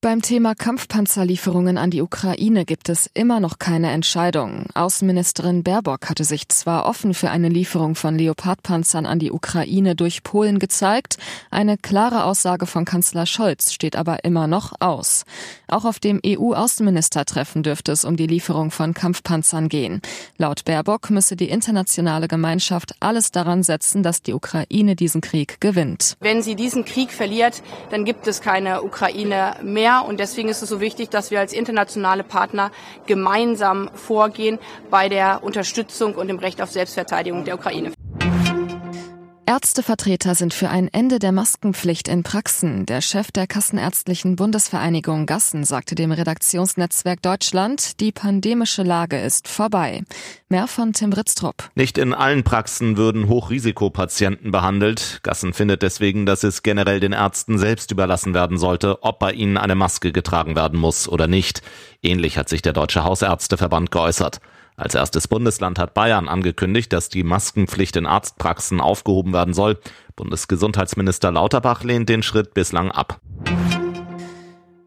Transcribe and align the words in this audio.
Beim 0.00 0.22
Thema 0.22 0.54
Kampfpanzerlieferungen 0.54 1.76
an 1.76 1.90
die 1.90 2.02
Ukraine 2.02 2.64
gibt 2.64 2.88
es 2.88 3.10
immer 3.14 3.40
noch 3.40 3.58
keine 3.58 3.90
Entscheidung. 3.90 4.66
Außenministerin 4.74 5.64
Baerbock 5.64 6.08
hatte 6.08 6.22
sich 6.22 6.48
zwar 6.48 6.86
offen 6.86 7.14
für 7.14 7.30
eine 7.30 7.48
Lieferung 7.48 7.96
von 7.96 8.16
Leopardpanzern 8.16 9.06
an 9.06 9.18
die 9.18 9.32
Ukraine 9.32 9.96
durch 9.96 10.22
Polen 10.22 10.60
gezeigt, 10.60 11.16
eine 11.50 11.76
klare 11.76 12.22
Aussage 12.22 12.66
von 12.66 12.84
Kanzler 12.84 13.26
Scholz 13.26 13.72
steht 13.72 13.96
aber 13.96 14.22
immer 14.22 14.46
noch 14.46 14.72
aus. 14.78 15.24
Auch 15.66 15.84
auf 15.84 15.98
dem 15.98 16.20
EU-Außenministertreffen 16.24 17.64
dürfte 17.64 17.90
es 17.90 18.04
um 18.04 18.16
die 18.16 18.28
Lieferung 18.28 18.70
von 18.70 18.94
Kampfpanzern 18.94 19.68
gehen. 19.68 20.00
Laut 20.36 20.64
Baerbock 20.64 21.10
müsse 21.10 21.34
die 21.34 21.50
internationale 21.50 22.28
Gemeinschaft 22.28 22.94
alles 23.00 23.32
daran 23.32 23.64
setzen, 23.64 24.04
dass 24.04 24.22
die 24.22 24.32
Ukraine 24.32 24.94
diesen 24.94 25.22
Krieg 25.22 25.60
gewinnt. 25.60 26.16
Wenn 26.20 26.40
sie 26.40 26.54
diesen 26.54 26.84
Krieg 26.84 27.10
verliert, 27.10 27.64
dann 27.90 28.04
gibt 28.04 28.28
es 28.28 28.40
keine 28.40 28.84
Ukraine 28.84 29.56
mehr 29.64 29.87
mehr. 29.88 30.04
Und 30.06 30.20
deswegen 30.20 30.48
ist 30.48 30.62
es 30.62 30.68
so 30.68 30.80
wichtig, 30.80 31.10
dass 31.10 31.30
wir 31.30 31.40
als 31.40 31.52
internationale 31.52 32.22
Partner 32.22 32.70
gemeinsam 33.06 33.90
vorgehen 33.94 34.58
bei 34.90 35.08
der 35.08 35.42
Unterstützung 35.42 36.14
und 36.14 36.28
dem 36.28 36.38
Recht 36.38 36.60
auf 36.60 36.70
Selbstverteidigung 36.70 37.44
der 37.44 37.54
Ukraine. 37.54 37.97
Ärztevertreter 39.58 40.36
sind 40.36 40.54
für 40.54 40.70
ein 40.70 40.86
Ende 40.86 41.18
der 41.18 41.32
Maskenpflicht 41.32 42.06
in 42.06 42.22
Praxen. 42.22 42.86
Der 42.86 43.00
Chef 43.00 43.32
der 43.32 43.48
Kassenärztlichen 43.48 44.36
Bundesvereinigung 44.36 45.26
Gassen 45.26 45.64
sagte 45.64 45.96
dem 45.96 46.12
Redaktionsnetzwerk 46.12 47.20
Deutschland, 47.22 47.98
die 47.98 48.12
pandemische 48.12 48.84
Lage 48.84 49.18
ist 49.18 49.48
vorbei. 49.48 50.04
Mehr 50.48 50.68
von 50.68 50.92
Tim 50.92 51.10
Britztrup. 51.10 51.70
Nicht 51.74 51.98
in 51.98 52.14
allen 52.14 52.44
Praxen 52.44 52.96
würden 52.96 53.26
Hochrisikopatienten 53.26 54.52
behandelt. 54.52 55.18
Gassen 55.24 55.52
findet 55.52 55.82
deswegen, 55.82 56.24
dass 56.24 56.44
es 56.44 56.62
generell 56.62 57.00
den 57.00 57.12
Ärzten 57.12 57.58
selbst 57.58 57.90
überlassen 57.90 58.34
werden 58.34 58.58
sollte, 58.58 59.02
ob 59.02 59.18
bei 59.18 59.32
ihnen 59.32 59.56
eine 59.56 59.74
Maske 59.74 60.12
getragen 60.12 60.54
werden 60.54 60.78
muss 60.78 61.08
oder 61.08 61.26
nicht. 61.26 61.62
Ähnlich 62.00 62.38
hat 62.38 62.48
sich 62.48 62.62
der 62.62 62.74
Deutsche 62.74 63.02
Hausärzteverband 63.02 63.90
geäußert. 63.90 64.40
Als 64.78 64.94
erstes 64.94 65.26
Bundesland 65.26 65.78
hat 65.80 65.92
Bayern 65.92 66.28
angekündigt, 66.28 66.92
dass 66.92 67.08
die 67.08 67.24
Maskenpflicht 67.24 67.96
in 67.96 68.06
Arztpraxen 68.06 68.80
aufgehoben 68.80 69.32
werden 69.32 69.52
soll. 69.52 69.76
Bundesgesundheitsminister 70.14 71.32
Lauterbach 71.32 71.82
lehnt 71.82 72.08
den 72.08 72.22
Schritt 72.22 72.54
bislang 72.54 72.92
ab. 72.92 73.20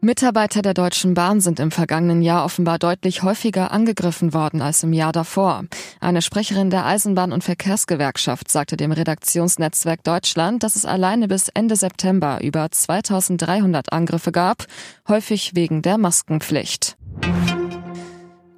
Mitarbeiter 0.00 0.62
der 0.62 0.74
Deutschen 0.74 1.12
Bahn 1.14 1.40
sind 1.40 1.60
im 1.60 1.70
vergangenen 1.70 2.22
Jahr 2.22 2.44
offenbar 2.44 2.78
deutlich 2.78 3.22
häufiger 3.22 3.70
angegriffen 3.70 4.34
worden 4.34 4.62
als 4.62 4.82
im 4.82 4.94
Jahr 4.94 5.12
davor. 5.12 5.64
Eine 6.00 6.22
Sprecherin 6.22 6.70
der 6.70 6.86
Eisenbahn- 6.86 7.30
und 7.30 7.44
Verkehrsgewerkschaft 7.44 8.50
sagte 8.50 8.76
dem 8.78 8.90
Redaktionsnetzwerk 8.90 10.02
Deutschland, 10.02 10.62
dass 10.64 10.74
es 10.74 10.86
alleine 10.86 11.28
bis 11.28 11.50
Ende 11.50 11.76
September 11.76 12.40
über 12.42 12.68
2300 12.68 13.92
Angriffe 13.92 14.32
gab, 14.32 14.64
häufig 15.06 15.54
wegen 15.54 15.82
der 15.82 15.98
Maskenpflicht. 15.98 16.96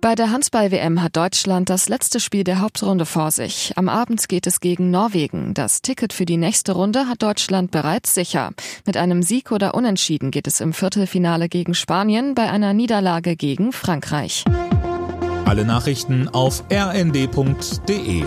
Bei 0.05 0.15
der 0.15 0.31
Handball-WM 0.31 1.03
hat 1.03 1.17
Deutschland 1.17 1.71
das 1.71 1.89
letzte 1.89 2.21
Spiel 2.21 2.45
der 2.45 2.61
Hauptrunde 2.61 3.07
vor 3.07 3.31
sich. 3.31 3.73
Am 3.77 3.89
Abend 3.89 4.29
geht 4.29 4.47
es 4.47 4.61
gegen 4.61 4.91
Norwegen. 4.91 5.55
Das 5.55 5.81
Ticket 5.81 6.13
für 6.13 6.27
die 6.27 6.37
nächste 6.37 6.73
Runde 6.73 7.09
hat 7.09 7.23
Deutschland 7.23 7.71
bereits 7.71 8.13
sicher. 8.13 8.51
Mit 8.85 8.99
einem 8.99 9.23
Sieg 9.23 9.51
oder 9.51 9.75
Unentschieden 9.75 10.31
geht 10.31 10.47
es 10.47 10.61
im 10.61 10.75
Viertelfinale 10.75 11.49
gegen 11.49 11.73
Spanien, 11.73 12.35
bei 12.35 12.51
einer 12.51 12.75
Niederlage 12.75 13.35
gegen 13.35 13.73
Frankreich. 13.73 14.45
Alle 15.47 15.65
Nachrichten 15.65 16.29
auf 16.29 16.65
rnd.de 16.71 18.25